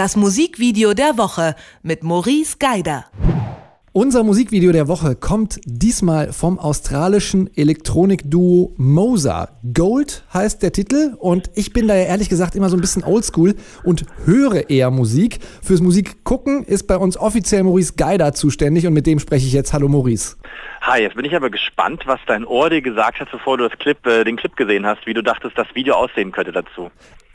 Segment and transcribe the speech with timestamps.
[0.00, 3.04] Das Musikvideo der Woche mit Maurice Geider.
[3.92, 9.50] Unser Musikvideo der Woche kommt diesmal vom australischen Elektronikduo Moza.
[9.74, 13.04] Gold heißt der Titel und ich bin da ja ehrlich gesagt immer so ein bisschen
[13.04, 15.40] oldschool und höre eher Musik.
[15.62, 19.52] Fürs Musik gucken ist bei uns offiziell Maurice Geider zuständig und mit dem spreche ich
[19.52, 19.74] jetzt.
[19.74, 20.38] Hallo Maurice.
[20.80, 23.78] Hi, jetzt bin ich aber gespannt, was dein Ohr dir gesagt hat, bevor du das
[23.78, 26.90] Clip, äh, den Clip gesehen hast, wie du dachtest, das Video aussehen könnte dazu.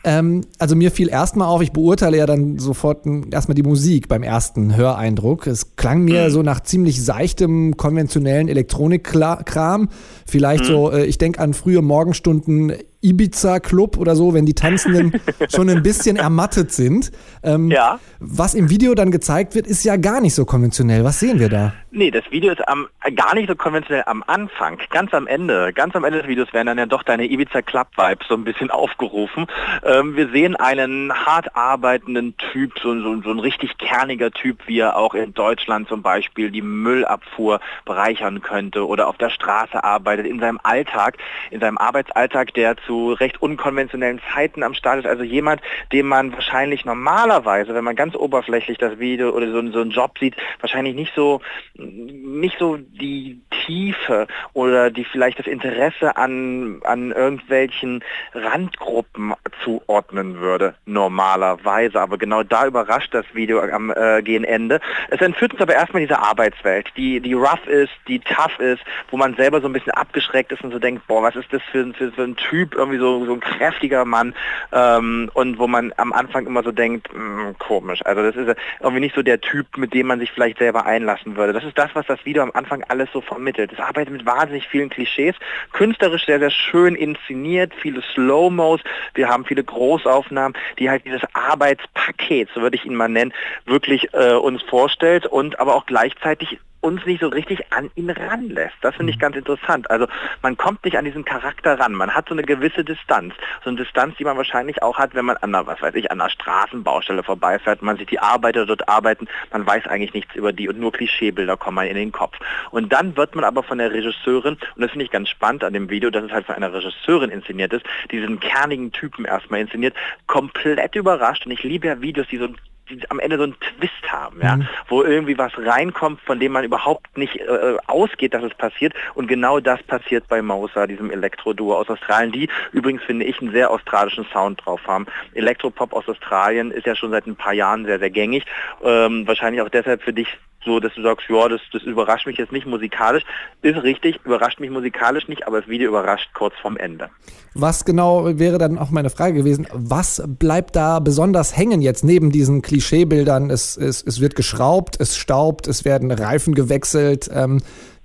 [0.07, 4.21] Ähm, also mir fiel erstmal auf, ich beurteile ja dann sofort erstmal die Musik beim
[4.21, 5.47] ersten Höreindruck.
[5.47, 6.29] Es klang mir mhm.
[6.29, 9.89] so nach ziemlich seichtem, konventionellen Elektronikkram.
[10.27, 10.67] Vielleicht mhm.
[10.67, 12.73] so, äh, ich denke an frühe Morgenstunden
[13.05, 15.19] Ibiza-Club oder so, wenn die Tanzenden
[15.53, 17.11] schon ein bisschen ermattet sind.
[17.43, 17.99] Ähm, ja.
[18.19, 21.03] Was im Video dann gezeigt wird, ist ja gar nicht so konventionell.
[21.03, 21.73] Was sehen wir da?
[21.91, 24.79] Nee, das Video ist am, gar nicht so konventionell am Anfang.
[24.89, 27.87] Ganz am Ende, ganz am Ende des Videos werden dann ja doch deine Ibiza Club
[27.95, 29.45] Vibes so ein bisschen aufgerufen.
[29.83, 34.79] Ähm, wir sehen einen hart arbeitenden Typ, so, so, so ein richtig kerniger Typ, wie
[34.79, 40.25] er auch in Deutschland zum Beispiel die Müllabfuhr bereichern könnte oder auf der Straße arbeitet,
[40.25, 41.17] in seinem Alltag,
[41.51, 45.05] in seinem Arbeitsalltag, der zu recht unkonventionellen Zeiten am Start ist.
[45.05, 49.81] Also jemand, den man wahrscheinlich normalerweise, wenn man ganz oberflächlich das Video oder so, so
[49.81, 51.41] einen Job sieht, wahrscheinlich nicht so,
[51.75, 60.75] nicht so die Tiefe oder die vielleicht das Interesse an, an irgendwelchen Randgruppen zuordnen würde,
[60.85, 61.99] normalerweise.
[61.99, 64.79] Aber genau da überrascht das Video am äh, gehen Ende.
[65.09, 69.17] Es entführt uns aber erstmal diese Arbeitswelt, die, die rough ist, die tough ist, wo
[69.17, 71.93] man selber so ein bisschen abgeschreckt ist und so denkt, boah, was ist das für,
[71.93, 74.33] für, für ein Typ, irgendwie so, so ein kräftiger Mann
[74.71, 78.05] ähm, und wo man am Anfang immer so denkt, mh, hm, komisch.
[78.05, 81.35] Also das ist irgendwie nicht so der Typ, mit dem man sich vielleicht selber einlassen
[81.35, 81.53] würde.
[81.53, 83.71] Das ist das, was das Video am Anfang alles so vermittelt.
[83.73, 85.35] Es arbeitet mit wahnsinnig vielen Klischees,
[85.73, 88.81] künstlerisch sehr, sehr schön inszeniert, viele Slow-Mos,
[89.13, 93.33] wir haben viele Großaufnahmen, die halt dieses Arbeitspaket, so würde ich ihn mal nennen,
[93.65, 98.75] wirklich äh, uns vorstellt und aber auch gleichzeitig uns nicht so richtig an ihn ranlässt.
[98.81, 99.21] Das finde ich mhm.
[99.21, 99.89] ganz interessant.
[99.89, 100.07] Also
[100.41, 101.93] man kommt nicht an diesen Charakter ran.
[101.93, 103.33] Man hat so eine gewisse Distanz.
[103.63, 106.11] So eine Distanz, die man wahrscheinlich auch hat, wenn man an einer, was weiß ich,
[106.11, 107.81] an einer Straßenbaustelle vorbeifährt.
[107.81, 109.27] Man sieht die Arbeiter dort arbeiten.
[109.51, 112.37] Man weiß eigentlich nichts über die und nur Klischeebilder kommen in den Kopf.
[112.71, 115.73] Und dann wird man aber von der Regisseurin, und das finde ich ganz spannend an
[115.73, 119.95] dem Video, dass es halt von einer Regisseurin inszeniert ist, diesen kernigen Typen erstmal inszeniert,
[120.27, 121.45] komplett überrascht.
[121.45, 122.49] Und ich liebe ja Videos, die so
[122.89, 124.67] die am Ende so einen Twist haben, ja, mhm.
[124.87, 128.93] wo irgendwie was reinkommt, von dem man überhaupt nicht äh, ausgeht, dass es passiert.
[129.13, 133.51] Und genau das passiert bei Mausa, diesem Elektro-Duo aus Australien, die übrigens, finde ich, einen
[133.51, 135.05] sehr australischen Sound drauf haben.
[135.33, 138.45] Elektropop aus Australien ist ja schon seit ein paar Jahren sehr, sehr gängig.
[138.83, 142.37] Ähm, wahrscheinlich auch deshalb für dich so, dass du sagst, ja, das, das überrascht mich
[142.37, 143.23] jetzt nicht musikalisch.
[143.61, 147.09] Ist richtig, überrascht mich musikalisch nicht, aber das Video überrascht kurz vorm Ende.
[147.53, 152.31] Was genau wäre dann auch meine Frage gewesen, was bleibt da besonders hängen jetzt neben
[152.31, 153.49] diesen Klischeebildern?
[153.49, 157.29] Es, es, es wird geschraubt, es staubt, es werden Reifen gewechselt.
[157.31, 157.61] Ähm,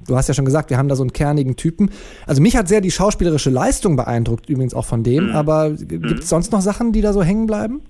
[0.06, 1.90] du hast ja schon gesagt, wir haben da so einen kernigen Typen.
[2.26, 5.36] Also mich hat sehr die schauspielerische Leistung beeindruckt, übrigens auch von dem, mhm.
[5.36, 6.22] aber gibt es mhm.
[6.22, 7.82] sonst noch Sachen, die da so hängen bleiben?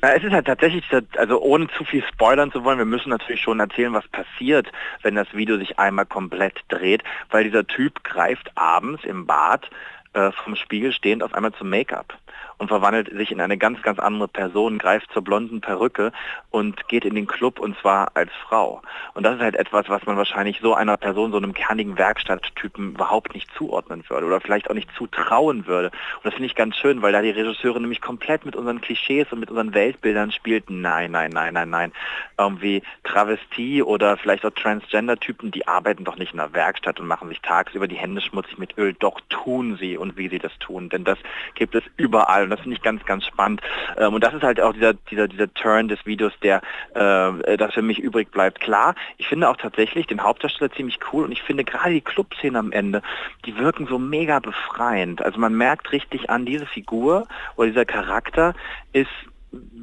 [0.00, 0.84] Na, es ist halt tatsächlich,
[1.16, 4.70] also ohne zu viel spoilern zu wollen, wir müssen natürlich schon erzählen, was passiert,
[5.02, 9.68] wenn das Video sich einmal komplett dreht, weil dieser Typ greift abends im Bad
[10.12, 12.16] äh, vom Spiegel stehend auf einmal zum Make-up
[12.58, 16.12] und verwandelt sich in eine ganz, ganz andere Person, greift zur blonden Perücke
[16.50, 18.82] und geht in den Club und zwar als Frau.
[19.14, 22.94] Und das ist halt etwas, was man wahrscheinlich so einer Person, so einem kernigen Werkstatttypen
[22.94, 25.88] überhaupt nicht zuordnen würde oder vielleicht auch nicht zutrauen würde.
[25.88, 29.26] Und das finde ich ganz schön, weil da die Regisseurin nämlich komplett mit unseren Klischees
[29.30, 30.68] und mit unseren Weltbildern spielt.
[30.68, 31.92] Nein, nein, nein, nein, nein.
[32.36, 37.28] Irgendwie Travestie oder vielleicht auch Transgender-Typen, die arbeiten doch nicht in der Werkstatt und machen
[37.28, 38.94] sich tagsüber die Hände schmutzig mit Öl.
[38.94, 40.88] Doch tun sie und wie sie das tun.
[40.88, 41.18] Denn das
[41.54, 43.60] gibt es überall und das finde ich ganz, ganz spannend.
[43.96, 46.60] Ähm, und das ist halt auch dieser, dieser, dieser Turn des Videos, der
[46.94, 48.60] äh, das für mich übrig bleibt.
[48.60, 52.56] Klar, ich finde auch tatsächlich den Hauptdarsteller ziemlich cool und ich finde gerade die Clubszenen
[52.56, 53.02] am Ende,
[53.46, 55.22] die wirken so mega befreiend.
[55.22, 58.54] Also man merkt richtig an, diese Figur oder dieser Charakter
[58.92, 59.08] ist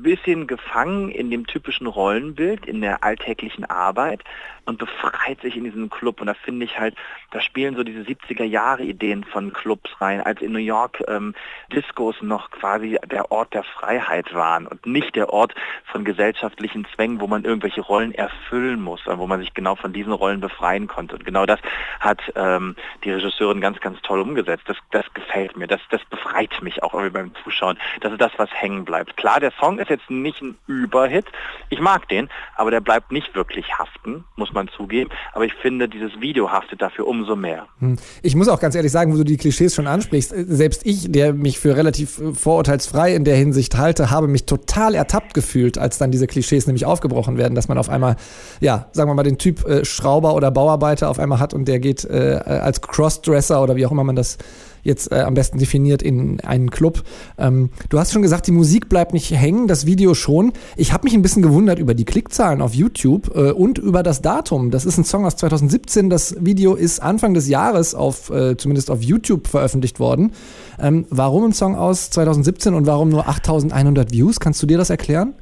[0.04, 4.24] bisschen gefangen in dem typischen Rollenbild, in der alltäglichen Arbeit
[4.66, 6.22] und befreit sich in diesen Club.
[6.22, 6.96] Und da finde ich halt,
[7.32, 11.34] da spielen so diese 70er Jahre Ideen von Clubs rein, als in New York ähm,
[11.72, 15.54] Discos noch quasi der Ort der Freiheit waren und nicht der Ort
[15.86, 20.12] von gesellschaftlichen Zwängen, wo man irgendwelche Rollen erfüllen muss, wo man sich genau von diesen
[20.12, 21.16] Rollen befreien konnte.
[21.16, 21.60] Und genau das
[22.00, 24.64] hat ähm, die Regisseurin ganz, ganz toll umgesetzt.
[24.68, 25.68] Das, das gefällt mir.
[25.68, 27.78] Das, das befreit mich auch irgendwie beim Zuschauen.
[28.02, 29.16] Das ist das, was hängen bleibt.
[29.18, 31.26] Klar, der Song ist jetzt nicht ein Überhit.
[31.70, 35.10] Ich mag den, aber der bleibt nicht wirklich haften, muss man zugeben.
[35.34, 37.68] Aber ich finde, dieses Video haftet dafür umso mehr.
[37.80, 37.98] Hm.
[38.22, 41.12] Ich muss auch ganz ehrlich sagen, wo du die Klischees schon ansprichst, äh, selbst ich,
[41.12, 45.78] der mich für relativ äh, vorurteilsfrei in der Hinsicht halte, habe mich total ertappt gefühlt,
[45.78, 48.16] als dann diese Klischees nämlich aufgebrochen werden, dass man auf einmal,
[48.60, 51.80] ja, sagen wir mal, den Typ äh, Schrauber oder Bauarbeiter auf einmal hat und der
[51.80, 54.38] geht äh, als Crossdresser oder wie auch immer man das
[54.86, 57.04] jetzt äh, am besten definiert in einen Club.
[57.38, 60.54] Ähm, du hast schon gesagt, die Musik bleibt nicht hängen, das Video schon.
[60.78, 64.22] Ich habe mich ein bisschen gewundert über die Klickzahlen auf YouTube äh, und über das
[64.22, 64.72] Datum.
[64.72, 66.10] Das ist ein Song aus 2017.
[66.10, 70.32] Das Video ist Anfang des Jahres auf, äh, zumindest auf YouTube veröffentlicht worden.
[70.80, 74.40] Ähm, warum ein Song aus 2017 und warum nur 8100 Views?
[74.40, 75.34] Kannst du dir das erklären?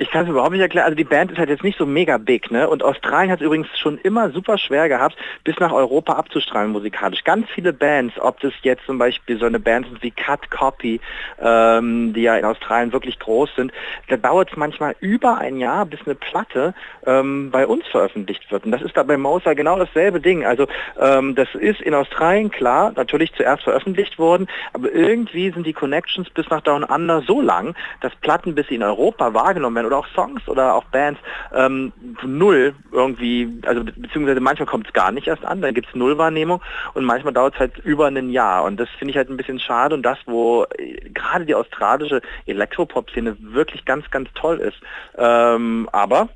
[0.00, 0.86] Ich kann es überhaupt nicht erklären.
[0.86, 2.70] Also die Band ist halt jetzt nicht so mega big, ne?
[2.70, 5.14] Und Australien hat es übrigens schon immer super schwer gehabt,
[5.44, 7.22] bis nach Europa abzustrahlen musikalisch.
[7.22, 11.02] Ganz viele Bands, ob das jetzt zum Beispiel so eine Band sind wie Cut Copy,
[11.38, 13.72] ähm, die ja in Australien wirklich groß sind,
[14.08, 16.72] da dauert es manchmal über ein Jahr, bis eine Platte
[17.04, 18.64] ähm, bei uns veröffentlicht wird.
[18.64, 20.46] Und das ist da bei Mosa genau dasselbe Ding.
[20.46, 20.66] Also
[20.98, 26.30] ähm, das ist in Australien klar, natürlich zuerst veröffentlicht worden, aber irgendwie sind die Connections
[26.30, 30.06] bis nach Down Under so lang, dass Platten bis in Europa wahrgenommen werden oder auch
[30.14, 31.20] Songs oder auch Bands
[31.52, 31.92] ähm,
[32.22, 36.62] null irgendwie, also beziehungsweise manchmal kommt es gar nicht erst an, dann gibt es Nullwahrnehmung
[36.94, 39.58] und manchmal dauert es halt über ein Jahr und das finde ich halt ein bisschen
[39.58, 44.78] schade und das, wo äh, gerade die australische Elektropop-Szene wirklich ganz, ganz toll ist.
[45.18, 46.28] Ähm, aber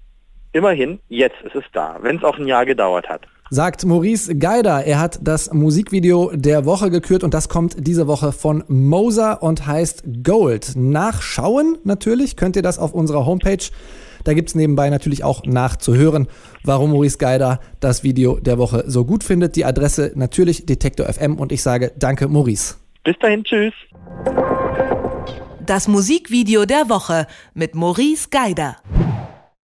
[0.53, 4.85] immerhin, jetzt ist es da, wenn es auch ein Jahr gedauert hat sagt Maurice Geider.
[4.85, 9.67] Er hat das Musikvideo der Woche gekürt und das kommt diese Woche von Moser und
[9.67, 10.73] heißt Gold.
[10.77, 13.65] Nachschauen natürlich könnt ihr das auf unserer Homepage.
[14.25, 16.29] Da gibt es nebenbei natürlich auch nachzuhören,
[16.65, 19.55] warum Maurice Geider das Video der Woche so gut findet.
[19.57, 22.77] Die Adresse natürlich Detektor FM und ich sage danke Maurice.
[23.05, 23.75] Bis dahin, tschüss.
[25.67, 28.77] Das Musikvideo der Woche mit Maurice Geider.